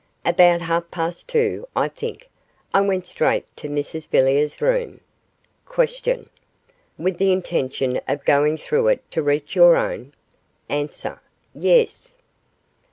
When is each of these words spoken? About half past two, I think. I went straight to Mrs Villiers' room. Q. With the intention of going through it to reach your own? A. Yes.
About 0.25 0.61
half 0.61 0.89
past 0.89 1.29
two, 1.29 1.67
I 1.75 1.87
think. 1.87 2.27
I 2.73 2.81
went 2.81 3.05
straight 3.05 3.45
to 3.57 3.69
Mrs 3.69 4.09
Villiers' 4.09 4.59
room. 4.59 4.99
Q. 5.71 6.25
With 6.97 7.19
the 7.19 7.31
intention 7.31 8.01
of 8.07 8.25
going 8.25 8.57
through 8.57 8.87
it 8.87 9.11
to 9.11 9.21
reach 9.21 9.55
your 9.55 9.75
own? 9.77 10.13
A. 10.71 10.89
Yes. 11.53 12.15